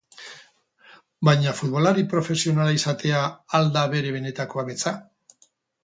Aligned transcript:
Baina 1.29 1.53
futbolari 1.59 2.05
profesionala 2.15 2.75
izatea 2.79 3.23
al 3.61 3.73
da 3.79 3.87
bere 3.97 4.19
benetako 4.19 4.65
ametsa? 4.67 5.01